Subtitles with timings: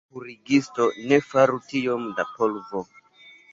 [0.09, 2.85] La purigisto ne faru tiom da polvo!